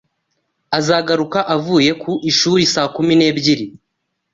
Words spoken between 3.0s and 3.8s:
n'ebyiri